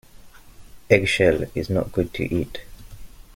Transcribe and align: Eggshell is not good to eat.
Eggshell 0.89 1.45
is 1.53 1.69
not 1.69 1.91
good 1.91 2.11
to 2.15 2.23
eat. 2.23 2.61